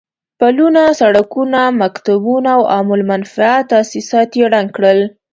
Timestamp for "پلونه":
0.39-0.83